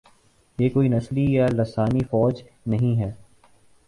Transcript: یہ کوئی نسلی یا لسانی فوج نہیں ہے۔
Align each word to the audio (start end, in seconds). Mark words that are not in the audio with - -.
یہ 0.59 0.69
کوئی 0.69 0.87
نسلی 0.89 1.25
یا 1.33 1.47
لسانی 1.51 2.03
فوج 2.09 2.41
نہیں 2.65 2.99
ہے۔ 3.01 3.11